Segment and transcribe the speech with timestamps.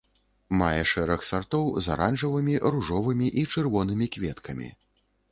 [0.59, 4.71] Мае шэраг сартоў з аранжавымі, ружовымі і чырвонымі кветкамі.